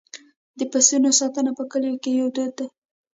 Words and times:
د 0.57 0.59
پسونو 0.71 1.09
ساتنه 1.19 1.51
په 1.57 1.63
کلیو 1.71 2.01
کې 2.03 2.11
یو 2.19 2.27
دود 2.35 2.51
دی. 2.57 2.67